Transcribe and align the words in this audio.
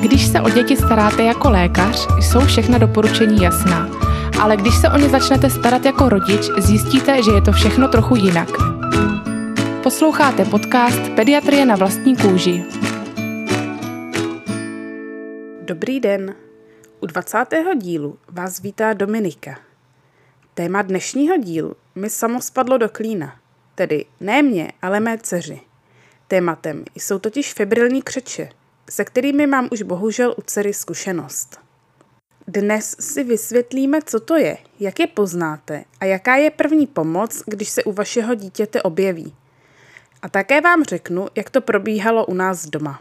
Když 0.00 0.26
se 0.26 0.40
o 0.40 0.50
děti 0.50 0.76
staráte 0.76 1.22
jako 1.22 1.50
lékař, 1.50 2.08
jsou 2.20 2.40
všechna 2.40 2.78
doporučení 2.78 3.42
jasná. 3.42 3.88
Ale 4.40 4.56
když 4.56 4.74
se 4.80 4.88
o 4.88 4.96
ně 4.96 5.08
začnete 5.08 5.50
starat 5.50 5.84
jako 5.84 6.08
rodič, 6.08 6.50
zjistíte, 6.58 7.22
že 7.22 7.30
je 7.30 7.42
to 7.42 7.52
všechno 7.52 7.88
trochu 7.88 8.16
jinak. 8.16 8.48
Posloucháte 9.82 10.44
podcast 10.44 11.08
Pediatrie 11.16 11.66
na 11.66 11.76
vlastní 11.76 12.16
kůži. 12.16 12.64
Dobrý 15.62 16.00
den. 16.00 16.34
U 17.00 17.06
20. 17.06 17.38
dílu 17.76 18.18
vás 18.28 18.60
vítá 18.60 18.92
Dominika. 18.92 19.58
Téma 20.54 20.82
dnešního 20.82 21.36
dílu 21.36 21.74
mi 21.94 22.10
samo 22.10 22.40
spadlo 22.40 22.78
do 22.78 22.88
klína. 22.88 23.36
Tedy 23.74 24.04
ne 24.20 24.42
mě, 24.42 24.72
ale 24.82 25.00
mé 25.00 25.18
dceři. 25.18 25.60
Tématem 26.28 26.84
jsou 26.94 27.18
totiž 27.18 27.54
febrilní 27.54 28.02
křeče– 28.02 28.48
se 28.90 29.04
kterými 29.04 29.46
mám 29.46 29.68
už 29.72 29.82
bohužel 29.82 30.34
u 30.38 30.42
dcery 30.42 30.74
zkušenost. 30.74 31.60
Dnes 32.46 32.96
si 33.00 33.24
vysvětlíme, 33.24 34.02
co 34.02 34.20
to 34.20 34.36
je, 34.36 34.56
jak 34.80 35.00
je 35.00 35.06
poznáte 35.06 35.84
a 36.00 36.04
jaká 36.04 36.36
je 36.36 36.50
první 36.50 36.86
pomoc, 36.86 37.42
když 37.46 37.68
se 37.68 37.84
u 37.84 37.92
vašeho 37.92 38.34
dítěte 38.34 38.82
objeví. 38.82 39.34
A 40.22 40.28
také 40.28 40.60
vám 40.60 40.84
řeknu, 40.84 41.28
jak 41.34 41.50
to 41.50 41.60
probíhalo 41.60 42.26
u 42.26 42.34
nás 42.34 42.66
doma. 42.66 43.00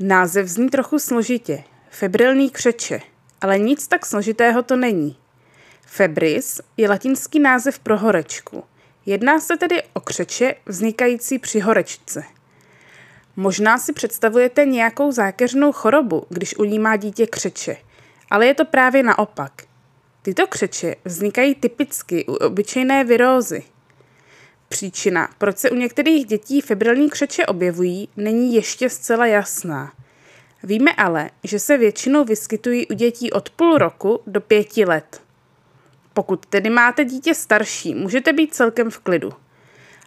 Název 0.00 0.46
zní 0.46 0.68
trochu 0.68 0.98
složitě. 0.98 1.64
Febrilní 1.90 2.50
křeče. 2.50 3.00
Ale 3.40 3.58
nic 3.58 3.88
tak 3.88 4.06
složitého 4.06 4.62
to 4.62 4.76
není. 4.76 5.16
Febris 5.86 6.60
je 6.76 6.88
latinský 6.88 7.40
název 7.40 7.78
pro 7.78 7.98
horečku. 7.98 8.64
Jedná 9.06 9.40
se 9.40 9.56
tedy 9.56 9.82
o 9.92 10.00
křeče 10.00 10.54
vznikající 10.66 11.38
při 11.38 11.60
horečce– 11.60 12.24
Možná 13.36 13.78
si 13.78 13.92
představujete 13.92 14.64
nějakou 14.64 15.12
zákeřnou 15.12 15.72
chorobu, 15.72 16.26
když 16.28 16.58
u 16.58 16.64
ní 16.64 16.78
má 16.78 16.96
dítě 16.96 17.26
křeče, 17.26 17.76
ale 18.30 18.46
je 18.46 18.54
to 18.54 18.64
právě 18.64 19.02
naopak. 19.02 19.52
Tyto 20.22 20.46
křeče 20.46 20.96
vznikají 21.04 21.54
typicky 21.54 22.24
u 22.26 22.34
obyčejné 22.34 23.04
virózy. 23.04 23.62
Příčina, 24.68 25.28
proč 25.38 25.58
se 25.58 25.70
u 25.70 25.74
některých 25.74 26.26
dětí 26.26 26.60
febrilní 26.60 27.10
křeče 27.10 27.46
objevují, 27.46 28.08
není 28.16 28.54
ještě 28.54 28.90
zcela 28.90 29.26
jasná. 29.26 29.92
Víme 30.62 30.92
ale, 30.92 31.30
že 31.44 31.58
se 31.58 31.78
většinou 31.78 32.24
vyskytují 32.24 32.86
u 32.86 32.94
dětí 32.94 33.32
od 33.32 33.50
půl 33.50 33.78
roku 33.78 34.20
do 34.26 34.40
pěti 34.40 34.84
let. 34.84 35.22
Pokud 36.14 36.46
tedy 36.46 36.70
máte 36.70 37.04
dítě 37.04 37.34
starší, 37.34 37.94
můžete 37.94 38.32
být 38.32 38.54
celkem 38.54 38.90
v 38.90 38.98
klidu. 38.98 39.32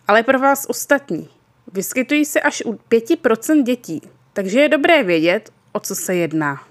Ale 0.08 0.23
pro 0.23 0.39
vás 0.39 0.65
ostatní, 0.69 1.30
Vyskytují 1.73 2.25
se 2.25 2.41
až 2.41 2.63
u 2.66 2.71
5% 2.71 3.63
dětí, 3.63 4.02
takže 4.33 4.61
je 4.61 4.69
dobré 4.69 5.03
vědět, 5.03 5.49
o 5.71 5.80
co 5.80 5.95
se 5.95 6.15
jedná. 6.15 6.63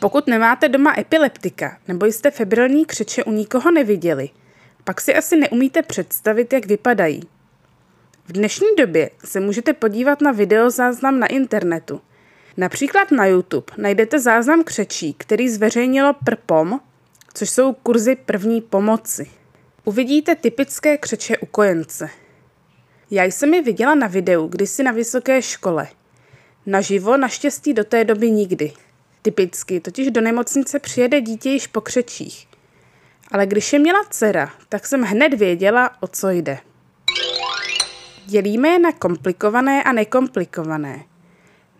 Pokud 0.00 0.26
nemáte 0.26 0.68
doma 0.68 0.94
epileptika 0.98 1.78
nebo 1.88 2.06
jste 2.06 2.30
febrilní 2.30 2.84
křeče 2.84 3.24
u 3.24 3.32
nikoho 3.32 3.70
neviděli, 3.70 4.28
pak 4.84 5.00
si 5.00 5.14
asi 5.14 5.36
neumíte 5.36 5.82
představit, 5.82 6.52
jak 6.52 6.66
vypadají. 6.66 7.22
V 8.26 8.32
dnešní 8.32 8.66
době 8.78 9.10
se 9.24 9.40
můžete 9.40 9.72
podívat 9.72 10.20
na 10.20 10.32
videozáznam 10.32 11.18
na 11.18 11.26
internetu. 11.26 12.00
Například 12.56 13.10
na 13.10 13.26
YouTube 13.26 13.72
najdete 13.76 14.20
záznam 14.20 14.64
křečí, 14.64 15.14
který 15.18 15.48
zveřejnilo 15.48 16.14
PRPOM, 16.24 16.80
což 17.34 17.50
jsou 17.50 17.72
kurzy 17.72 18.16
první 18.16 18.60
pomoci. 18.60 19.30
Uvidíte 19.84 20.34
typické 20.34 20.98
křeče 20.98 21.38
u 21.38 21.46
kojence– 21.46 22.10
já 23.10 23.24
jsem 23.24 23.54
je 23.54 23.62
viděla 23.62 23.94
na 23.94 24.06
videu 24.06 24.46
kdysi 24.46 24.82
na 24.82 24.92
vysoké 24.92 25.42
škole. 25.42 25.88
Naživo 26.66 27.16
naštěstí 27.16 27.74
do 27.74 27.84
té 27.84 28.04
doby 28.04 28.30
nikdy. 28.30 28.72
Typicky 29.22 29.80
totiž 29.80 30.10
do 30.10 30.20
nemocnice 30.20 30.78
přijede 30.78 31.20
dítě 31.20 31.50
již 31.50 31.66
po 31.66 31.80
křečích. 31.80 32.48
Ale 33.32 33.46
když 33.46 33.72
je 33.72 33.78
měla 33.78 34.04
dcera, 34.10 34.52
tak 34.68 34.86
jsem 34.86 35.02
hned 35.02 35.34
věděla, 35.34 35.90
o 36.00 36.06
co 36.06 36.30
jde. 36.30 36.58
Dělíme 38.26 38.68
je 38.68 38.78
na 38.78 38.92
komplikované 38.92 39.82
a 39.82 39.92
nekomplikované. 39.92 41.04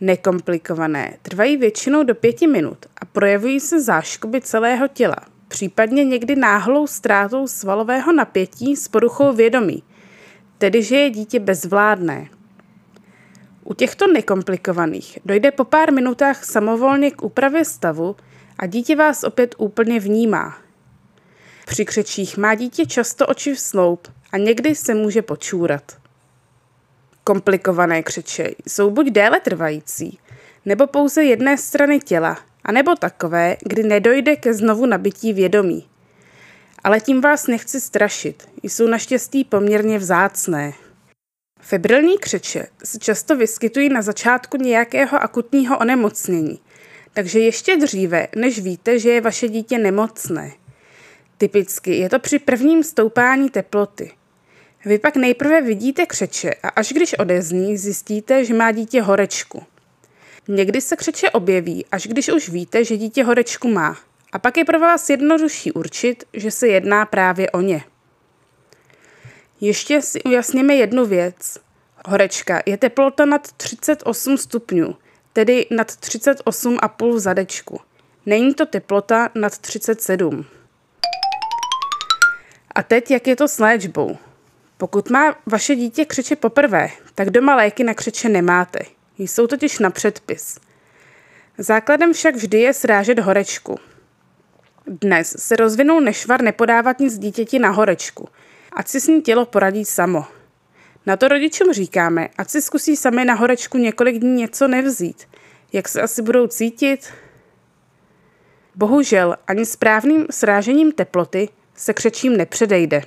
Nekomplikované 0.01 1.17
trvají 1.23 1.57
většinou 1.57 2.03
do 2.03 2.15
pěti 2.15 2.47
minut 2.47 2.87
a 2.97 3.05
projevují 3.05 3.61
se 3.61 3.81
záškoby 3.81 4.41
celého 4.41 4.89
těla, 4.89 5.17
případně 5.49 6.05
někdy 6.05 6.37
náhlou 6.37 6.87
ztrátou 6.87 7.47
svalového 7.47 8.13
napětí 8.13 8.77
s 8.77 8.89
poruchou 8.89 9.33
vědomí, 9.33 9.83
tedy 10.61 10.83
že 10.83 10.97
je 10.97 11.11
dítě 11.11 11.41
bezvládné. 11.41 12.29
U 13.65 13.75
těchto 13.75 14.07
nekomplikovaných 14.07 15.19
dojde 15.25 15.51
po 15.51 15.65
pár 15.65 15.93
minutách 15.93 16.45
samovolně 16.45 17.11
k 17.11 17.23
úpravě 17.23 17.65
stavu 17.65 18.17
a 18.59 18.67
dítě 18.67 18.97
vás 18.97 19.25
opět 19.25 19.55
úplně 19.59 20.01
vnímá. 20.01 20.59
Při 21.67 21.85
křečích 21.85 22.37
má 22.37 22.55
dítě 22.55 22.87
často 22.87 23.27
oči 23.27 23.55
v 23.55 23.61
sloup 23.61 24.09
a 24.33 24.39
někdy 24.39 24.75
se 24.75 24.95
může 24.95 25.23
počůrat. 25.23 25.99
Komplikované 27.25 28.03
křeče 28.03 28.51
jsou 28.67 28.91
buď 28.91 29.07
déle 29.07 29.41
trvající, 29.41 30.19
nebo 30.67 30.87
pouze 30.87 31.25
jedné 31.25 31.59
strany 31.59 32.01
těla, 32.01 32.39
anebo 32.65 32.97
takové, 32.97 33.57
kdy 33.63 33.83
nedojde 33.83 34.37
ke 34.37 34.55
znovu 34.55 34.87
nabití 34.87 35.33
vědomí. 35.33 35.90
Ale 36.85 37.01
tím 37.01 37.21
vás 37.21 37.47
nechci 37.47 37.81
strašit, 37.81 38.49
jsou 38.63 38.87
naštěstí 38.87 39.45
poměrně 39.45 39.99
vzácné. 39.99 40.73
Febrilní 41.61 42.19
křeče 42.19 42.67
se 42.85 42.99
často 42.99 43.37
vyskytují 43.37 43.89
na 43.89 44.03
začátku 44.03 44.57
nějakého 44.57 45.23
akutního 45.23 45.79
onemocnění, 45.79 46.61
takže 47.13 47.41
ještě 47.41 47.77
dříve, 47.77 48.29
než 48.37 48.59
víte, 48.59 48.99
že 48.99 49.11
je 49.11 49.21
vaše 49.21 49.49
dítě 49.49 49.79
nemocné. 49.79 50.53
Typicky 51.39 51.97
je 51.97 52.09
to 52.09 52.19
při 52.19 52.39
prvním 52.39 52.85
stoupání 52.85 53.51
teploty. 53.51 54.13
Vy 54.85 54.99
pak 54.99 55.17
nejprve 55.17 55.63
vidíte 55.63 56.07
křeče 56.07 56.55
a 56.63 56.69
až 56.69 56.93
když 56.93 57.15
odezní, 57.15 57.77
zjistíte, 57.77 58.45
že 58.45 58.55
má 58.55 58.73
dítě 58.73 59.03
horečku. 59.03 59.63
Někdy 60.49 60.81
se 60.81 60.97
křeče 60.97 61.31
objeví, 61.31 61.87
až 61.93 62.07
když 62.07 62.29
už 62.29 62.49
víte, 62.49 62.85
že 62.85 62.97
dítě 62.97 63.25
horečku 63.25 63.69
má– 63.69 63.99
a 64.33 64.39
pak 64.39 64.57
je 64.57 64.65
pro 64.65 64.79
vás 64.79 65.11
jednodušší 65.11 65.73
určit, 65.73 66.25
že 66.33 66.51
se 66.51 66.69
jedná 66.69 67.07
právě 67.07 67.51
o 67.51 67.61
ně. 67.61 67.85
Ještě 69.61 70.03
si 70.03 70.23
ujasněme 70.23 70.75
jednu 70.75 71.07
věc. 71.07 71.59
Horečka 72.07 72.63
je 72.67 72.77
teplota 72.77 73.25
nad 73.25 73.53
38 73.53 74.37
stupňů, 74.39 74.97
tedy 75.33 75.67
nad 75.71 75.91
38,5 75.91 77.19
zadečku. 77.19 77.81
Není 78.27 78.55
to 78.55 78.67
teplota 78.67 79.29
nad 79.35 79.59
37. 79.59 80.47
A 82.75 82.83
teď, 82.83 83.11
jak 83.11 83.27
je 83.27 83.37
to 83.37 83.49
s 83.49 83.59
léčbou? 83.59 84.19
Pokud 84.77 85.11
má 85.11 85.37
vaše 85.47 85.75
dítě 85.75 86.05
křeče 86.05 86.37
poprvé, 86.37 86.91
tak 87.15 87.31
doma 87.31 87.57
léky 87.57 87.85
na 87.85 87.95
křeče 87.95 88.29
nemáte. 88.29 88.79
Jsou 89.19 89.47
totiž 89.47 89.79
na 89.79 89.91
předpis. 89.91 90.59
Základem 91.59 92.13
však 92.13 92.35
vždy 92.35 92.61
je 92.61 92.75
srážet 92.75 93.19
horečku. 93.19 93.79
Dnes 94.87 95.37
se 95.39 95.57
rozvinul 95.57 96.01
nešvar 96.01 96.43
nepodávat 96.43 97.01
nic 97.01 97.19
dítěti 97.19 97.59
na 97.59 97.71
horečku, 97.71 98.29
ať 98.73 98.89
si 98.89 99.01
s 99.01 99.07
ní 99.07 99.23
tělo 99.23 99.47
poradí 99.47 99.85
samo. 99.85 100.25
Na 101.07 101.17
to 101.17 101.29
rodičům 101.29 101.73
říkáme, 101.73 102.29
ať 102.39 102.51
si 102.51 102.63
zkusí 102.63 102.97
sami 102.97 103.25
na 103.25 103.35
horečku 103.35 103.79
několik 103.79 104.19
dní 104.19 104.35
něco 104.35 104.69
nevzít. 104.69 105.29
Jak 105.73 105.89
se 105.89 106.03
asi 106.03 106.23
budou 106.23 106.47
cítit? 106.47 107.13
Bohužel 108.75 109.37
ani 109.47 109.67
správným 109.67 110.27
srážením 110.31 110.93
teploty 110.93 111.49
se 111.75 111.95
křečím 111.95 112.37
nepředejde. 112.37 113.03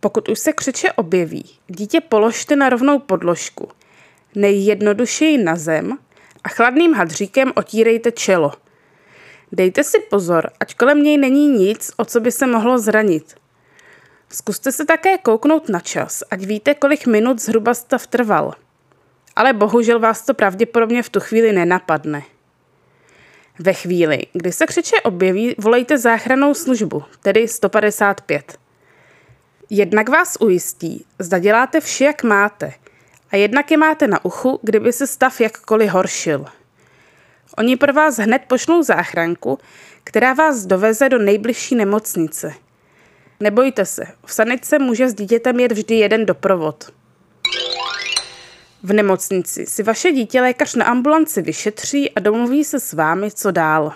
Pokud 0.00 0.28
už 0.28 0.38
se 0.38 0.52
křeče 0.52 0.92
objeví, 0.92 1.44
dítě 1.66 2.00
položte 2.00 2.56
na 2.56 2.68
rovnou 2.68 2.98
podložku. 2.98 3.68
Nejjednodušeji 4.34 5.38
na 5.38 5.56
zem 5.56 5.98
a 6.44 6.48
chladným 6.48 6.94
hadříkem 6.94 7.52
otírejte 7.56 8.12
čelo– 8.12 8.52
Dejte 9.52 9.84
si 9.84 10.00
pozor, 10.00 10.50
ať 10.60 10.74
kolem 10.74 11.02
něj 11.02 11.18
není 11.18 11.48
nic, 11.48 11.90
o 11.96 12.04
co 12.04 12.20
by 12.20 12.32
se 12.32 12.46
mohlo 12.46 12.78
zranit. 12.78 13.34
Zkuste 14.28 14.72
se 14.72 14.84
také 14.84 15.18
kouknout 15.18 15.68
na 15.68 15.80
čas, 15.80 16.22
ať 16.30 16.44
víte, 16.44 16.74
kolik 16.74 17.06
minut 17.06 17.40
zhruba 17.40 17.74
stav 17.74 18.06
trval. 18.06 18.54
Ale 19.36 19.52
bohužel 19.52 20.00
vás 20.00 20.22
to 20.22 20.34
pravděpodobně 20.34 21.02
v 21.02 21.08
tu 21.08 21.20
chvíli 21.20 21.52
nenapadne. 21.52 22.22
Ve 23.58 23.72
chvíli, 23.72 24.18
kdy 24.32 24.52
se 24.52 24.66
křeče 24.66 24.96
objeví, 25.00 25.54
volejte 25.58 25.98
záchranou 25.98 26.54
službu, 26.54 27.02
tedy 27.22 27.48
155. 27.48 28.58
Jednak 29.70 30.08
vás 30.08 30.36
ujistí, 30.40 31.04
zda 31.18 31.38
děláte 31.38 31.80
vše, 31.80 32.04
jak 32.04 32.22
máte, 32.22 32.72
a 33.30 33.36
jednak 33.36 33.70
je 33.70 33.76
máte 33.76 34.06
na 34.06 34.24
uchu, 34.24 34.60
kdyby 34.62 34.92
se 34.92 35.06
stav 35.06 35.40
jakkoliv 35.40 35.90
horšil– 35.90 36.44
Oni 37.56 37.76
pro 37.76 37.92
vás 37.92 38.16
hned 38.16 38.42
pošlou 38.48 38.82
záchranku, 38.82 39.58
která 40.04 40.32
vás 40.32 40.66
doveze 40.66 41.08
do 41.08 41.18
nejbližší 41.18 41.74
nemocnice. 41.74 42.54
Nebojte 43.40 43.84
se, 43.84 44.04
v 44.26 44.32
sanice 44.32 44.78
může 44.78 45.08
s 45.08 45.14
dítětem 45.14 45.60
jet 45.60 45.72
vždy 45.72 45.94
jeden 45.94 46.26
doprovod. 46.26 46.92
V 48.82 48.92
nemocnici 48.92 49.66
si 49.66 49.82
vaše 49.82 50.12
dítě 50.12 50.40
lékař 50.40 50.74
na 50.74 50.84
ambulanci 50.84 51.42
vyšetří 51.42 52.10
a 52.10 52.20
domluví 52.20 52.64
se 52.64 52.80
s 52.80 52.92
vámi, 52.92 53.30
co 53.30 53.50
dál. 53.50 53.92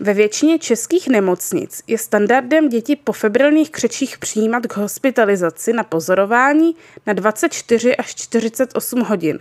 Ve 0.00 0.14
většině 0.14 0.58
českých 0.58 1.08
nemocnic 1.08 1.82
je 1.86 1.98
standardem 1.98 2.68
děti 2.68 2.96
po 2.96 3.12
febrilních 3.12 3.70
křečích 3.70 4.18
přijímat 4.18 4.66
k 4.66 4.76
hospitalizaci 4.76 5.72
na 5.72 5.84
pozorování 5.84 6.76
na 7.06 7.12
24 7.12 7.96
až 7.96 8.14
48 8.14 9.00
hodin, 9.00 9.38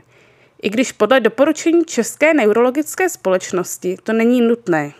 i 0.61 0.69
když 0.69 0.91
podle 0.91 1.19
doporučení 1.19 1.85
České 1.85 2.33
neurologické 2.33 3.09
společnosti 3.09 3.97
to 4.03 4.13
není 4.13 4.41
nutné. 4.41 4.91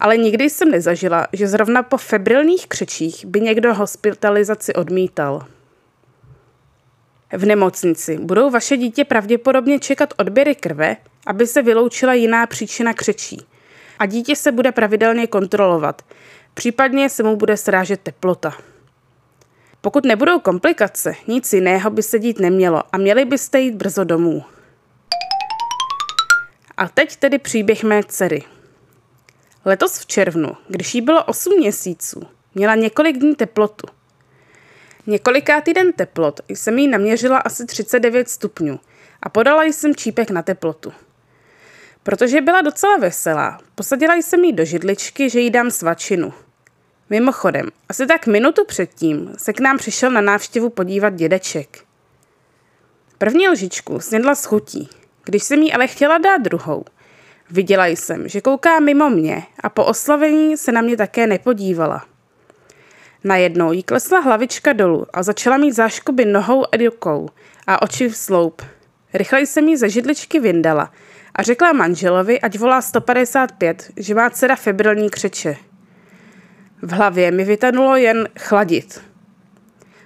Ale 0.00 0.16
nikdy 0.16 0.50
jsem 0.50 0.70
nezažila, 0.70 1.26
že 1.32 1.48
zrovna 1.48 1.82
po 1.82 1.96
febrilních 1.96 2.66
křečích 2.66 3.24
by 3.26 3.40
někdo 3.40 3.74
hospitalizaci 3.74 4.74
odmítal. 4.74 5.46
V 7.32 7.44
nemocnici 7.44 8.18
budou 8.18 8.50
vaše 8.50 8.76
dítě 8.76 9.04
pravděpodobně 9.04 9.78
čekat 9.78 10.14
odběry 10.16 10.54
krve, 10.54 10.96
aby 11.26 11.46
se 11.46 11.62
vyloučila 11.62 12.14
jiná 12.14 12.46
příčina 12.46 12.94
křečí. 12.94 13.46
A 13.98 14.06
dítě 14.06 14.36
se 14.36 14.52
bude 14.52 14.72
pravidelně 14.72 15.26
kontrolovat, 15.26 16.02
případně 16.54 17.08
se 17.08 17.22
mu 17.22 17.36
bude 17.36 17.56
srážet 17.56 18.00
teplota. 18.00 18.54
Pokud 19.80 20.04
nebudou 20.04 20.40
komplikace, 20.40 21.14
nic 21.26 21.52
jiného 21.52 21.90
by 21.90 22.02
se 22.02 22.18
dít 22.18 22.38
nemělo 22.40 22.82
a 22.92 22.98
měli 22.98 23.24
byste 23.24 23.60
jít 23.60 23.74
brzo 23.74 24.04
domů. 24.04 24.44
A 26.76 26.88
teď 26.88 27.16
tedy 27.16 27.38
příběh 27.38 27.84
mé 27.84 28.04
dcery. 28.04 28.42
Letos 29.64 29.98
v 29.98 30.06
červnu, 30.06 30.56
když 30.68 30.94
jí 30.94 31.00
bylo 31.00 31.24
8 31.24 31.58
měsíců, 31.58 32.22
měla 32.54 32.74
několik 32.74 33.16
dní 33.16 33.34
teplotu. 33.34 33.86
Několikátý 35.06 35.74
den 35.74 35.92
teplot 35.92 36.40
jsem 36.48 36.78
jí 36.78 36.88
naměřila 36.88 37.38
asi 37.38 37.66
39 37.66 38.28
stupňů 38.28 38.80
a 39.22 39.28
podala 39.28 39.64
jsem 39.64 39.94
čípek 39.94 40.30
na 40.30 40.42
teplotu. 40.42 40.92
Protože 42.02 42.40
byla 42.40 42.62
docela 42.62 42.96
veselá, 42.96 43.60
posadila 43.74 44.14
jsem 44.14 44.44
jí 44.44 44.52
do 44.52 44.64
židličky, 44.64 45.30
že 45.30 45.40
jí 45.40 45.50
dám 45.50 45.70
svačinu. 45.70 46.32
Mimochodem, 47.10 47.68
asi 47.88 48.06
tak 48.06 48.26
minutu 48.26 48.64
předtím 48.64 49.34
se 49.38 49.52
k 49.52 49.60
nám 49.60 49.78
přišel 49.78 50.10
na 50.10 50.20
návštěvu 50.20 50.70
podívat 50.70 51.14
dědeček. 51.14 51.84
První 53.18 53.48
lžičku 53.48 54.00
snědla 54.00 54.34
s 54.34 54.44
chutí, 54.44 54.88
když 55.26 55.42
jsem 55.42 55.62
jí 55.62 55.72
ale 55.72 55.86
chtěla 55.86 56.18
dát 56.18 56.38
druhou. 56.38 56.84
Viděla 57.50 57.86
jsem, 57.86 58.28
že 58.28 58.40
kouká 58.40 58.80
mimo 58.80 59.10
mě 59.10 59.42
a 59.60 59.68
po 59.68 59.84
oslavení 59.84 60.56
se 60.56 60.72
na 60.72 60.80
mě 60.80 60.96
také 60.96 61.26
nepodívala. 61.26 62.04
Najednou 63.24 63.72
jí 63.72 63.82
klesla 63.82 64.20
hlavička 64.20 64.72
dolů 64.72 65.06
a 65.12 65.22
začala 65.22 65.56
mít 65.56 65.72
záškoby 65.72 66.24
nohou 66.24 66.64
a 66.64 66.76
rukou 66.76 67.28
a 67.66 67.82
oči 67.82 68.08
v 68.08 68.16
sloup. 68.16 68.62
Rychle 69.14 69.40
jsem 69.40 69.68
jí 69.68 69.76
ze 69.76 69.88
židličky 69.88 70.40
vyndala 70.40 70.92
a 71.34 71.42
řekla 71.42 71.72
manželovi, 71.72 72.40
ať 72.40 72.58
volá 72.58 72.82
155, 72.82 73.90
že 73.96 74.14
má 74.14 74.30
dcera 74.30 74.56
febrilní 74.56 75.10
křeče. 75.10 75.56
V 76.82 76.92
hlavě 76.92 77.30
mi 77.30 77.44
vytanulo 77.44 77.96
jen 77.96 78.28
chladit. 78.38 79.00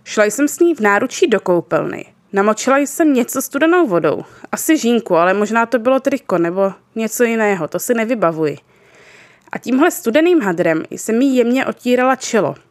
Šla 0.04 0.24
jsem 0.24 0.48
s 0.48 0.58
ní 0.58 0.74
v 0.74 0.80
náručí 0.80 1.26
do 1.26 1.40
koupelny. 1.40 2.06
Namočila 2.32 2.78
jsem 2.78 3.14
něco 3.14 3.42
studenou 3.42 3.86
vodou. 3.86 4.24
Asi 4.52 4.78
žínku, 4.78 5.16
ale 5.16 5.34
možná 5.34 5.66
to 5.66 5.78
bylo 5.78 6.00
triko 6.00 6.38
nebo 6.38 6.72
něco 6.94 7.24
jiného, 7.24 7.68
to 7.68 7.78
si 7.78 7.94
nevybavuji. 7.94 8.58
A 9.52 9.58
tímhle 9.58 9.90
studeným 9.90 10.40
hadrem 10.40 10.82
jsem 10.90 11.20
jí 11.22 11.36
jemně 11.36 11.66
otírala 11.66 12.16
čelo– 12.16 12.54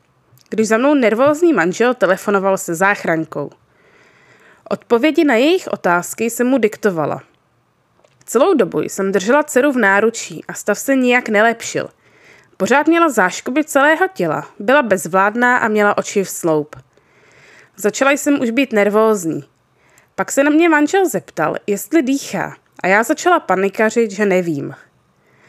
když 0.50 0.68
za 0.68 0.78
mnou 0.78 0.94
nervózní 0.94 1.54
manžel 1.54 1.94
telefonoval 1.94 2.58
se 2.58 2.76
záchrankou. 2.76 3.52
Odpovědi 4.70 5.24
na 5.24 5.36
jejich 5.36 5.68
otázky 5.68 6.30
jsem 6.30 6.48
mu 6.48 6.58
diktovala. 6.58 7.22
Celou 8.26 8.54
dobu 8.54 8.82
jsem 8.82 9.12
držela 9.12 9.44
dceru 9.44 9.72
v 9.72 9.78
náručí 9.78 10.44
a 10.48 10.54
stav 10.54 10.80
se 10.80 10.96
nijak 10.96 11.30
nelepšil. 11.30 11.90
Pořád 12.58 12.88
měla 12.88 13.10
záškoby 13.10 13.64
celého 13.64 14.08
těla, 14.14 14.48
byla 14.60 14.82
bezvládná 14.82 15.58
a 15.58 15.68
měla 15.68 15.98
oči 15.98 16.24
v 16.24 16.30
sloup. 16.30 16.76
Začala 17.82 18.12
jsem 18.12 18.42
už 18.42 18.50
být 18.50 18.74
nervózní. 18.74 19.44
Pak 20.16 20.32
se 20.32 20.44
na 20.44 20.50
mě 20.50 20.70
manžel 20.70 21.10
zeptal, 21.10 21.56
jestli 21.68 22.02
dýchá 22.02 22.56
a 22.84 22.88
já 22.88 23.04
začala 23.04 23.40
panikařit, 23.40 24.12
že 24.12 24.26
nevím. 24.26 24.76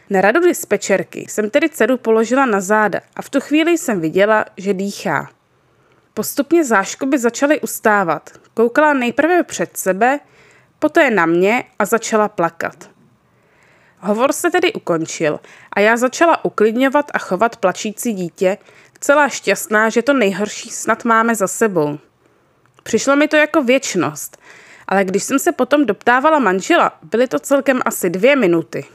Na 0.09 0.21
radu 0.21 0.39
dispečerky 0.39 1.25
jsem 1.29 1.49
tedy 1.49 1.69
dceru 1.69 1.97
položila 1.97 2.45
na 2.45 2.61
záda 2.61 2.99
a 3.15 3.21
v 3.21 3.29
tu 3.29 3.39
chvíli 3.39 3.77
jsem 3.77 3.99
viděla, 3.99 4.45
že 4.57 4.73
dýchá. 4.73 5.29
Postupně 6.13 6.63
záškoby 6.63 7.17
začaly 7.17 7.61
ustávat. 7.61 8.29
Koukala 8.53 8.93
nejprve 8.93 9.43
před 9.43 9.77
sebe, 9.77 10.19
poté 10.79 11.09
na 11.09 11.25
mě 11.25 11.63
a 11.79 11.85
začala 11.85 12.29
plakat. 12.29 12.89
Hovor 13.99 14.33
se 14.33 14.51
tedy 14.51 14.73
ukončil 14.73 15.39
a 15.73 15.79
já 15.79 15.97
začala 15.97 16.45
uklidňovat 16.45 17.11
a 17.13 17.17
chovat 17.17 17.57
plačící 17.57 18.13
dítě, 18.13 18.57
celá 18.99 19.29
šťastná, 19.29 19.89
že 19.89 20.01
to 20.01 20.13
nejhorší 20.13 20.69
snad 20.69 21.05
máme 21.05 21.35
za 21.35 21.47
sebou. 21.47 21.99
Přišlo 22.83 23.15
mi 23.15 23.27
to 23.27 23.35
jako 23.35 23.63
věčnost, 23.63 24.37
ale 24.87 25.03
když 25.03 25.23
jsem 25.23 25.39
se 25.39 25.51
potom 25.51 25.85
doptávala 25.85 26.39
manžela, 26.39 26.99
byly 27.03 27.27
to 27.27 27.39
celkem 27.39 27.81
asi 27.85 28.09
dvě 28.09 28.35
minuty. 28.35 28.85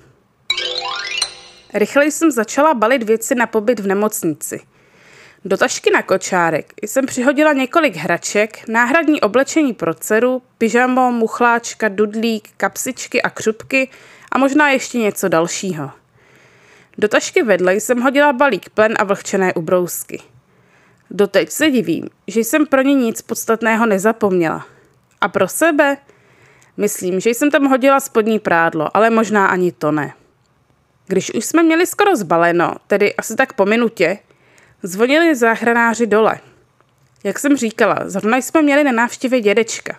Rychle 1.74 2.06
jsem 2.06 2.30
začala 2.30 2.74
balit 2.74 3.02
věci 3.02 3.34
na 3.34 3.46
pobyt 3.46 3.80
v 3.80 3.86
nemocnici. 3.86 4.60
Do 5.44 5.56
tašky 5.56 5.90
na 5.90 6.02
kočárek 6.02 6.72
jsem 6.82 7.06
přihodila 7.06 7.52
několik 7.52 7.96
hraček, 7.96 8.68
náhradní 8.68 9.20
oblečení 9.20 9.72
pro 9.72 9.94
dceru, 9.94 10.42
pyžamo, 10.58 11.12
muchláčka, 11.12 11.88
dudlík, 11.88 12.48
kapsičky 12.56 13.22
a 13.22 13.30
křupky 13.30 13.88
a 14.32 14.38
možná 14.38 14.70
ještě 14.70 14.98
něco 14.98 15.28
dalšího. 15.28 15.90
Do 16.98 17.08
tašky 17.08 17.42
vedle 17.42 17.74
jsem 17.74 18.00
hodila 18.00 18.32
balík 18.32 18.68
plen 18.68 18.94
a 18.98 19.04
vlhčené 19.04 19.54
ubrousky. 19.54 20.22
Doteď 21.10 21.50
se 21.50 21.70
divím, 21.70 22.08
že 22.26 22.40
jsem 22.40 22.66
pro 22.66 22.82
ně 22.82 22.94
nic 22.94 23.22
podstatného 23.22 23.86
nezapomněla. 23.86 24.66
A 25.20 25.28
pro 25.28 25.48
sebe? 25.48 25.96
Myslím, 26.76 27.20
že 27.20 27.30
jsem 27.30 27.50
tam 27.50 27.64
hodila 27.64 28.00
spodní 28.00 28.38
prádlo, 28.38 28.96
ale 28.96 29.10
možná 29.10 29.46
ani 29.46 29.72
to 29.72 29.92
ne. 29.92 30.14
Když 31.06 31.34
už 31.34 31.44
jsme 31.44 31.62
měli 31.62 31.86
skoro 31.86 32.16
zbaleno, 32.16 32.74
tedy 32.86 33.14
asi 33.14 33.36
tak 33.36 33.52
po 33.52 33.66
minutě, 33.66 34.18
zvonili 34.82 35.34
záchranáři 35.34 36.06
dole. 36.06 36.40
Jak 37.24 37.38
jsem 37.38 37.56
říkala, 37.56 37.96
zrovna 38.04 38.36
jsme 38.36 38.62
měli 38.62 38.84
na 38.84 38.92
návštěvě 38.92 39.40
dědečka. 39.40 39.96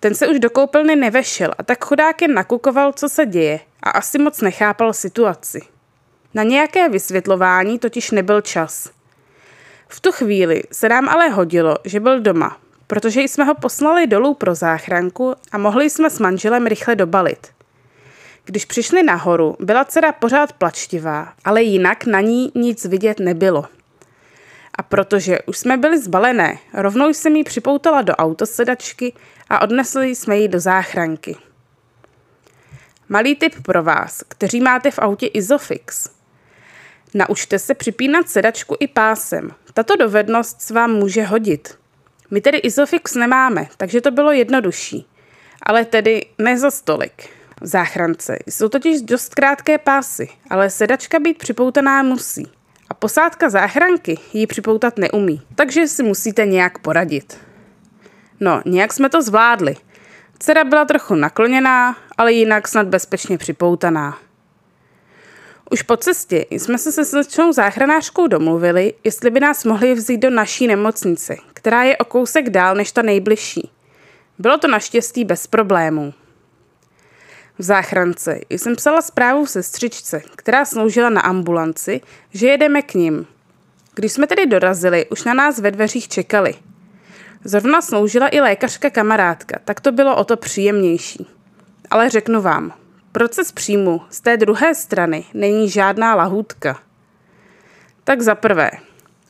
Ten 0.00 0.14
se 0.14 0.28
už 0.28 0.38
do 0.38 0.50
koupelny 0.50 0.96
nevešel 0.96 1.54
a 1.58 1.62
tak 1.62 1.84
chudák 1.84 2.22
jen 2.22 2.34
nakukoval, 2.34 2.92
co 2.92 3.08
se 3.08 3.26
děje 3.26 3.60
a 3.82 3.90
asi 3.90 4.18
moc 4.18 4.40
nechápal 4.40 4.92
situaci. 4.92 5.60
Na 6.34 6.42
nějaké 6.42 6.88
vysvětlování 6.88 7.78
totiž 7.78 8.10
nebyl 8.10 8.40
čas. 8.40 8.90
V 9.88 10.00
tu 10.00 10.12
chvíli 10.12 10.62
se 10.72 10.88
nám 10.88 11.08
ale 11.08 11.28
hodilo, 11.28 11.76
že 11.84 12.00
byl 12.00 12.20
doma, 12.20 12.56
protože 12.86 13.20
jsme 13.20 13.44
ho 13.44 13.54
poslali 13.54 14.06
dolů 14.06 14.34
pro 14.34 14.54
záchranku 14.54 15.34
a 15.52 15.58
mohli 15.58 15.90
jsme 15.90 16.10
s 16.10 16.18
manželem 16.18 16.66
rychle 16.66 16.96
dobalit– 16.96 17.46
když 18.48 18.64
přišli 18.64 19.02
nahoru, 19.02 19.56
byla 19.60 19.84
dcera 19.84 20.12
pořád 20.12 20.52
plačtivá, 20.52 21.32
ale 21.44 21.62
jinak 21.62 22.06
na 22.06 22.20
ní 22.20 22.52
nic 22.54 22.84
vidět 22.84 23.20
nebylo. 23.20 23.64
A 24.74 24.82
protože 24.82 25.38
už 25.46 25.58
jsme 25.58 25.76
byli 25.76 25.98
zbalené, 25.98 26.58
rovnou 26.74 27.08
jsem 27.08 27.36
ji 27.36 27.44
připoutala 27.44 28.02
do 28.02 28.12
autosedačky 28.12 29.12
a 29.48 29.62
odnesli 29.62 30.14
jsme 30.14 30.38
ji 30.38 30.48
do 30.48 30.60
záchranky. 30.60 31.36
Malý 33.08 33.36
tip 33.36 33.62
pro 33.62 33.82
vás, 33.82 34.24
kteří 34.28 34.60
máte 34.60 34.90
v 34.90 34.98
autě 34.98 35.26
Isofix. 35.26 36.17
Naučte 37.14 37.58
se 37.58 37.74
připínat 37.74 38.28
sedačku 38.28 38.76
i 38.80 38.88
pásem. 38.88 39.50
Tato 39.74 39.96
dovednost 39.96 40.60
se 40.60 40.74
vám 40.74 40.90
může 40.90 41.24
hodit. 41.24 41.78
My 42.30 42.40
tedy 42.40 42.58
Isofix 42.58 43.14
nemáme, 43.14 43.68
takže 43.76 44.00
to 44.00 44.10
bylo 44.10 44.32
jednodušší. 44.32 45.06
Ale 45.62 45.84
tedy 45.84 46.26
ne 46.38 46.58
za 46.58 46.70
stolik 46.70 47.28
v 47.60 47.66
záchrance. 47.66 48.38
Jsou 48.46 48.68
totiž 48.68 49.02
dost 49.02 49.34
krátké 49.34 49.78
pásy, 49.78 50.28
ale 50.50 50.70
sedačka 50.70 51.18
být 51.18 51.38
připoutaná 51.38 52.02
musí. 52.02 52.46
A 52.90 52.94
posádka 52.94 53.50
záchranky 53.50 54.18
ji 54.32 54.46
připoutat 54.46 54.98
neumí, 54.98 55.42
takže 55.54 55.88
si 55.88 56.02
musíte 56.02 56.46
nějak 56.46 56.78
poradit. 56.78 57.38
No, 58.40 58.62
nějak 58.66 58.92
jsme 58.92 59.08
to 59.08 59.22
zvládli. 59.22 59.76
Dcera 60.38 60.64
byla 60.64 60.84
trochu 60.84 61.14
nakloněná, 61.14 61.96
ale 62.18 62.32
jinak 62.32 62.68
snad 62.68 62.86
bezpečně 62.86 63.38
připoutaná. 63.38 64.18
Už 65.70 65.82
po 65.82 65.96
cestě 65.96 66.46
jsme 66.50 66.78
se 66.78 66.92
se 66.92 67.04
slečnou 67.04 67.52
záchranářkou 67.52 68.26
domluvili, 68.26 68.94
jestli 69.04 69.30
by 69.30 69.40
nás 69.40 69.64
mohli 69.64 69.94
vzít 69.94 70.18
do 70.18 70.30
naší 70.30 70.66
nemocnice, 70.66 71.36
která 71.54 71.82
je 71.82 71.96
o 71.96 72.04
kousek 72.04 72.50
dál 72.50 72.74
než 72.74 72.92
ta 72.92 73.02
nejbližší. 73.02 73.70
Bylo 74.38 74.58
to 74.58 74.68
naštěstí 74.68 75.24
bez 75.24 75.46
problémů. 75.46 76.14
V 77.58 77.62
záchrance 77.62 78.40
jsem 78.50 78.76
psala 78.76 79.02
zprávu 79.02 79.46
sestřičce, 79.46 80.22
která 80.36 80.64
sloužila 80.64 81.10
na 81.10 81.20
ambulanci, 81.20 82.00
že 82.30 82.48
jedeme 82.48 82.82
k 82.82 82.94
ním. 82.94 83.26
Když 83.94 84.12
jsme 84.12 84.26
tedy 84.26 84.46
dorazili, 84.46 85.06
už 85.06 85.24
na 85.24 85.34
nás 85.34 85.58
ve 85.58 85.70
dveřích 85.70 86.08
čekali. 86.08 86.54
Zrovna 87.44 87.80
sloužila 87.80 88.28
i 88.28 88.40
lékařka 88.40 88.90
kamarádka, 88.90 89.58
tak 89.64 89.80
to 89.80 89.92
bylo 89.92 90.16
o 90.16 90.24
to 90.24 90.36
příjemnější. 90.36 91.26
Ale 91.90 92.10
řeknu 92.10 92.42
vám, 92.42 92.72
proces 93.18 93.52
příjmu 93.52 94.02
z 94.10 94.20
té 94.20 94.36
druhé 94.36 94.74
strany 94.74 95.24
není 95.34 95.70
žádná 95.70 96.14
lahůdka. 96.14 96.80
Tak 98.04 98.20
za 98.20 98.34
prvé, 98.34 98.70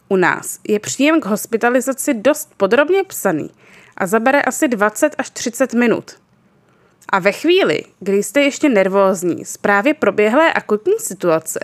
u 0.08 0.16
nás 0.16 0.58
je 0.68 0.80
příjem 0.80 1.20
k 1.20 1.24
hospitalizaci 1.24 2.14
dost 2.14 2.50
podrobně 2.56 3.04
psaný 3.04 3.50
a 3.96 4.06
zabere 4.06 4.42
asi 4.42 4.68
20 4.68 5.14
až 5.18 5.30
30 5.30 5.74
minut. 5.74 6.20
A 7.08 7.18
ve 7.18 7.32
chvíli, 7.32 7.82
kdy 8.00 8.22
jste 8.22 8.40
ještě 8.40 8.68
nervózní 8.68 9.44
z 9.44 9.56
právě 9.56 9.94
proběhlé 9.94 10.52
akutní 10.52 10.98
situace, 10.98 11.60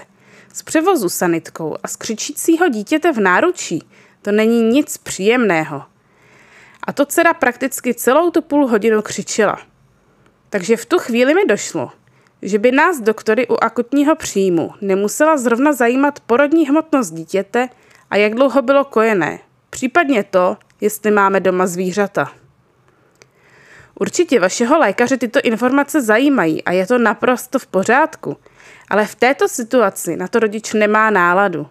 z 0.53 0.63
převozu 0.63 1.09
sanitkou 1.09 1.77
a 1.83 1.89
z 1.89 1.97
křičícího 1.97 2.69
dítěte 2.69 3.13
v 3.13 3.21
náručí, 3.21 3.83
to 4.23 4.33
není 4.33 4.63
nic 4.63 4.99
příjemného. 4.99 5.83
A 6.85 6.93
to 6.93 7.07
dcera 7.07 7.35
prakticky 7.35 7.95
celou 7.95 8.31
tu 8.31 8.43
půl 8.43 8.67
hodinu 8.67 9.03
křičela. 9.03 9.59
Takže 10.51 10.77
v 10.77 10.87
tu 10.87 10.99
chvíli 10.99 11.35
mi 11.35 11.47
došlo, 11.47 11.91
že 12.45 12.59
by 12.59 12.73
nás 12.73 13.01
doktory 13.01 13.49
u 13.49 13.57
akutního 13.61 14.17
příjmu 14.17 14.71
nemusela 14.81 15.37
zrovna 15.37 15.73
zajímat 15.73 16.21
porodní 16.21 16.69
hmotnost 16.69 17.11
dítěte 17.11 17.69
a 18.11 18.17
jak 18.17 18.35
dlouho 18.35 18.63
bylo 18.63 18.85
kojené, 18.85 19.39
případně 19.71 20.25
to, 20.25 20.57
jestli 20.81 21.11
máme 21.11 21.41
doma 21.41 21.67
zvířata. 21.67 22.33
Určitě 24.01 24.41
vašeho 24.41 24.79
lékaře 24.79 25.17
tyto 25.17 25.41
informace 25.41 26.03
zajímají 26.03 26.65
a 26.65 26.73
je 26.73 26.87
to 26.87 26.99
naprosto 26.99 27.59
v 27.59 27.67
pořádku, 27.67 28.37
ale 28.89 29.07
v 29.07 29.15
této 29.15 29.49
situaci 29.49 30.17
na 30.17 30.29
to 30.29 30.39
rodič 30.39 30.73
nemá 30.73 31.11
náladu. 31.11 31.67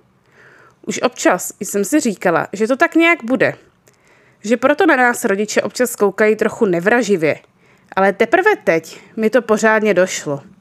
Už 0.87 1.01
občas 1.01 1.53
jsem 1.59 1.85
si 1.85 1.99
říkala, 1.99 2.47
že 2.53 2.67
to 2.67 2.75
tak 2.75 2.95
nějak 2.95 3.23
bude. 3.23 3.55
Že 4.43 4.57
proto 4.57 4.85
na 4.85 4.95
nás 4.95 5.25
rodiče 5.25 5.61
občas 5.61 5.95
koukají 5.95 6.35
trochu 6.35 6.65
nevraživě. 6.65 7.39
Ale 7.95 8.13
teprve 8.13 8.55
teď 8.63 9.01
mi 9.17 9.29
to 9.29 9.41
pořádně 9.41 9.93
došlo. 9.93 10.52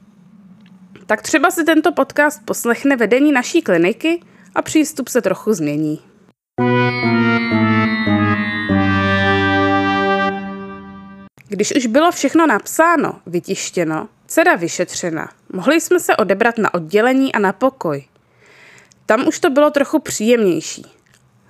Tak 1.05 1.21
třeba 1.21 1.51
si 1.51 1.63
tento 1.63 1.91
podcast 1.91 2.45
poslechne 2.45 2.95
vedení 2.95 3.31
naší 3.31 3.61
kliniky 3.61 4.21
a 4.55 4.61
přístup 4.61 5.07
se 5.07 5.21
trochu 5.21 5.53
změní. 5.53 5.99
Když 11.47 11.75
už 11.75 11.85
bylo 11.85 12.11
všechno 12.11 12.47
napsáno, 12.47 13.19
vytištěno, 13.25 14.09
dcera 14.27 14.55
vyšetřena, 14.55 15.29
mohli 15.53 15.81
jsme 15.81 15.99
se 15.99 16.15
odebrat 16.15 16.57
na 16.57 16.73
oddělení 16.73 17.35
a 17.35 17.39
na 17.39 17.53
pokoj. 17.53 18.03
Tam 19.05 19.27
už 19.27 19.39
to 19.39 19.49
bylo 19.49 19.71
trochu 19.71 19.99
příjemnější. 19.99 20.85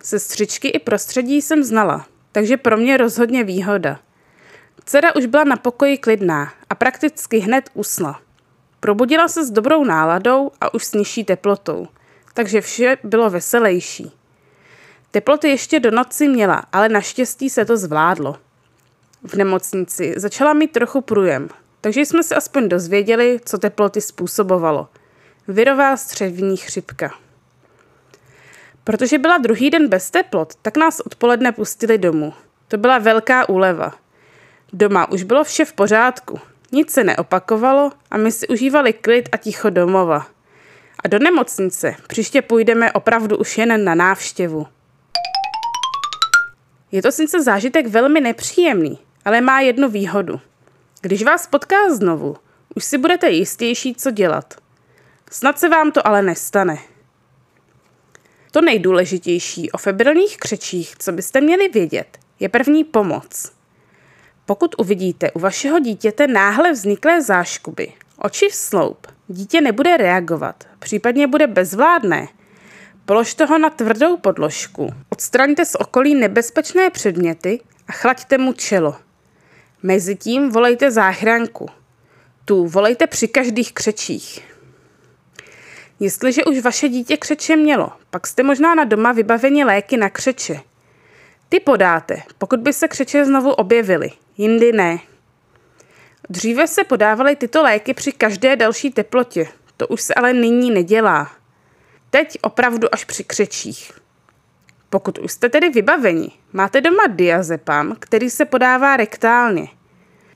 Sestřičky 0.04 0.68
i 0.68 0.80
prostředí 0.80 1.42
jsem 1.42 1.64
znala, 1.64 2.06
takže 2.32 2.58
pro 2.58 2.78
mě 2.78 2.98
rozhodně 2.98 3.44
výhoda. 3.44 4.00
Dcera 4.86 5.16
už 5.16 5.26
byla 5.26 5.44
na 5.44 5.56
pokoji 5.56 5.98
klidná 5.98 6.54
a 6.70 6.76
prakticky 6.76 7.38
hned 7.38 7.70
usla. 7.74 8.23
Probudila 8.84 9.28
se 9.28 9.46
s 9.46 9.52
dobrou 9.52 9.84
náladou 9.84 10.52
a 10.62 10.74
už 10.74 10.86
s 10.86 10.94
nižší 10.94 11.24
teplotou, 11.24 11.88
takže 12.34 12.62
vše 12.62 12.98
bylo 13.04 13.30
veselější. 13.30 14.12
Teploty 15.12 15.50
ještě 15.50 15.80
do 15.80 15.92
noci 15.92 16.28
měla, 16.28 16.64
ale 16.72 16.90
naštěstí 16.90 17.50
se 17.50 17.66
to 17.66 17.78
zvládlo. 17.78 18.38
V 19.24 19.34
nemocnici 19.34 20.14
začala 20.18 20.54
mít 20.54 20.72
trochu 20.72 21.02
průjem, 21.02 21.50
takže 21.82 22.02
jsme 22.02 22.24
se 22.24 22.36
aspoň 22.36 22.70
dozvěděli, 22.70 23.40
co 23.46 23.58
teploty 23.58 24.02
způsobovalo. 24.02 24.88
Virová 25.48 25.98
střevní 25.98 26.58
chřipka. 26.58 27.14
Protože 28.84 29.18
byla 29.18 29.38
druhý 29.38 29.70
den 29.70 29.88
bez 29.88 30.12
teplot, 30.12 30.56
tak 30.62 30.78
nás 30.78 31.00
odpoledne 31.00 31.52
pustili 31.52 31.98
domů. 31.98 32.34
To 32.68 32.78
byla 32.78 32.98
velká 32.98 33.50
úleva. 33.50 33.94
Doma 34.74 35.12
už 35.12 35.24
bylo 35.24 35.44
vše 35.44 35.66
v 35.66 35.74
pořádku, 35.74 36.40
nic 36.74 36.92
se 36.92 37.04
neopakovalo 37.04 37.92
a 38.12 38.18
my 38.18 38.32
si 38.32 38.48
užívali 38.48 38.94
klid 38.94 39.30
a 39.32 39.38
ticho 39.38 39.70
domova. 39.70 40.28
A 41.04 41.08
do 41.08 41.20
nemocnice 41.20 41.96
příště 42.08 42.42
půjdeme 42.42 42.92
opravdu 42.92 43.38
už 43.38 43.58
jen 43.58 43.84
na 43.84 43.96
návštěvu. 43.96 44.68
Je 46.92 47.02
to 47.02 47.12
sice 47.12 47.44
zážitek 47.44 47.88
velmi 47.88 48.22
nepříjemný, 48.22 49.00
ale 49.26 49.42
má 49.42 49.60
jednu 49.60 49.90
výhodu. 49.90 50.42
Když 51.02 51.24
vás 51.24 51.48
potká 51.48 51.96
znovu, 51.96 52.36
už 52.76 52.84
si 52.84 52.98
budete 52.98 53.30
jistější, 53.30 53.96
co 53.96 54.12
dělat. 54.12 54.54
Snad 55.32 55.60
se 55.60 55.70
vám 55.70 55.92
to 55.92 56.08
ale 56.08 56.22
nestane. 56.22 56.78
To 58.52 58.62
nejdůležitější 58.62 59.72
o 59.72 59.78
febrilních 59.78 60.38
křečích, 60.38 60.96
co 60.98 61.12
byste 61.12 61.42
měli 61.42 61.68
vědět, 61.68 62.18
je 62.40 62.50
první 62.50 62.84
pomoc. 62.84 63.52
Pokud 64.46 64.76
uvidíte 64.78 65.32
u 65.32 65.40
vašeho 65.40 65.80
dítěte 65.80 66.28
náhle 66.28 66.72
vzniklé 66.72 67.22
záškuby, 67.22 67.94
oči 68.18 68.50
v 68.50 68.56
sloup, 68.56 69.08
dítě 69.28 69.62
nebude 69.62 69.98
reagovat, 69.98 70.64
případně 70.80 71.28
bude 71.28 71.48
bezvládné, 71.48 72.28
položte 73.06 73.46
ho 73.46 73.58
na 73.58 73.70
tvrdou 73.70 74.18
podložku, 74.18 74.90
odstraňte 75.10 75.66
z 75.66 75.76
okolí 75.76 76.16
nebezpečné 76.16 76.90
předměty 76.90 77.60
a 77.88 77.92
chlaďte 77.92 78.38
mu 78.38 78.54
čelo. 78.54 78.96
Mezitím 79.84 80.50
volejte 80.50 80.92
záchranku. 80.92 81.70
Tu 82.46 82.68
volejte 82.68 83.08
při 83.08 83.28
každých 83.28 83.74
křečích. 83.74 84.54
Jestliže 86.00 86.46
už 86.46 86.60
vaše 86.60 86.90
dítě 86.90 87.18
křeče 87.18 87.56
mělo, 87.56 87.90
pak 88.10 88.28
jste 88.28 88.44
možná 88.44 88.76
na 88.76 88.84
doma 88.84 89.12
vybaveni 89.12 89.64
léky 89.64 89.98
na 89.98 90.10
křeče. 90.10 90.60
Ty 91.50 91.60
podáte, 91.60 92.24
pokud 92.38 92.60
by 92.60 92.74
se 92.74 92.88
křeče 92.88 93.26
znovu 93.26 93.52
objevily, 93.52 94.12
jindy 94.38 94.72
ne. 94.72 95.00
Dříve 96.30 96.68
se 96.68 96.84
podávaly 96.84 97.36
tyto 97.36 97.64
léky 97.64 97.94
při 97.94 98.12
každé 98.12 98.56
další 98.56 98.92
teplotě, 98.92 99.48
to 99.78 99.88
už 99.88 100.02
se 100.02 100.14
ale 100.14 100.34
nyní 100.34 100.72
nedělá. 100.72 101.32
Teď 102.10 102.38
opravdu 102.42 102.88
až 102.92 103.06
při 103.06 103.24
křečích. 103.24 103.92
Pokud 104.90 105.18
už 105.18 105.32
jste 105.32 105.50
tedy 105.50 105.70
vybaveni, 105.70 106.32
máte 106.54 106.82
doma 106.82 107.04
diazepam, 107.08 107.96
který 108.00 108.30
se 108.30 108.46
podává 108.46 108.98
rektálně. 108.98 109.68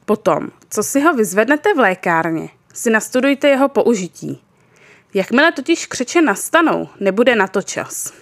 Potom, 0.06 0.48
co 0.70 0.84
si 0.84 1.02
ho 1.02 1.14
vyzvednete 1.14 1.74
v 1.74 1.80
lékárně, 1.80 2.50
si 2.74 2.90
nastudujte 2.90 3.48
jeho 3.48 3.70
použití. 3.70 4.42
Jakmile 5.14 5.52
totiž 5.52 5.86
křeče 5.86 6.22
nastanou, 6.22 6.90
nebude 7.00 7.36
na 7.36 7.48
to 7.48 7.62
čas. 7.62 8.14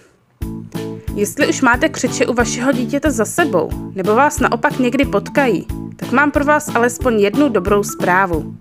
Jestli 1.16 1.48
už 1.48 1.62
máte 1.62 1.88
křeče 1.88 2.26
u 2.26 2.34
vašeho 2.34 2.72
dítěte 2.72 3.10
za 3.10 3.24
sebou, 3.24 3.70
nebo 3.94 4.14
vás 4.14 4.40
naopak 4.40 4.78
někdy 4.78 5.04
potkají, 5.04 5.66
tak 5.96 6.12
mám 6.12 6.30
pro 6.30 6.44
vás 6.44 6.74
alespoň 6.74 7.20
jednu 7.20 7.48
dobrou 7.48 7.82
zprávu. 7.82 8.54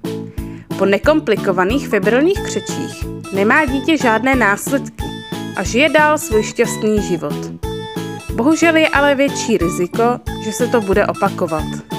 Po 0.77 0.85
nekomplikovaných 0.85 1.88
febrilních 1.88 2.43
křečích 2.43 3.05
nemá 3.33 3.65
dítě 3.65 3.97
žádné 3.97 4.35
následky 4.35 5.05
a 5.55 5.63
žije 5.63 5.89
dál 5.89 6.17
svůj 6.17 6.43
šťastný 6.43 7.01
život. 7.01 7.51
Bohužel 8.35 8.75
je 8.75 8.89
ale 8.89 9.15
větší 9.15 9.57
riziko, 9.57 10.19
že 10.43 10.51
se 10.51 10.67
to 10.67 10.81
bude 10.81 11.07
opakovat. 11.07 11.95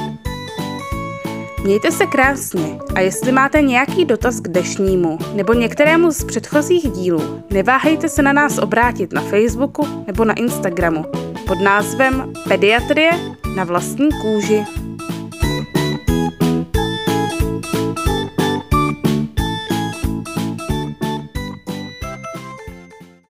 Mějte 1.66 1.92
se 1.92 2.06
krásně 2.06 2.78
a 2.94 3.00
jestli 3.00 3.32
máte 3.32 3.62
nějaký 3.62 4.04
dotaz 4.04 4.40
k 4.40 4.48
dnešnímu 4.48 5.18
nebo 5.34 5.52
některému 5.52 6.10
z 6.10 6.24
předchozích 6.24 6.90
dílů, 6.90 7.42
neváhejte 7.50 8.08
se 8.08 8.22
na 8.22 8.32
nás 8.32 8.58
obrátit 8.58 9.12
na 9.12 9.20
Facebooku 9.20 10.04
nebo 10.06 10.24
na 10.24 10.34
Instagramu 10.34 11.04
pod 11.46 11.60
názvem 11.60 12.32
Pediatrie 12.48 13.10
na 13.56 13.64
vlastní 13.64 14.08
kůži. 14.22 14.85